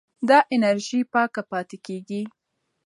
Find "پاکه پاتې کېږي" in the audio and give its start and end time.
1.13-2.21